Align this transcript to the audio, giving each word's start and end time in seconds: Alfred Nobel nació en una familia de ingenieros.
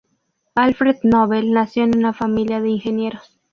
Alfred 0.55 0.95
Nobel 1.03 1.51
nació 1.53 1.83
en 1.83 1.95
una 1.95 2.11
familia 2.11 2.59
de 2.59 2.71
ingenieros. 2.71 3.39